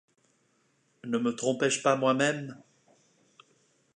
Ne 1.03 1.19
me 1.19 1.29
trompais-je 1.35 1.83
pas 1.83 1.95
moi-même? 1.95 2.57